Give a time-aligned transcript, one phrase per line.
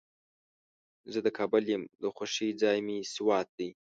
[1.11, 3.69] زه د کابل یم، د خوښې ځای مې سوات دی.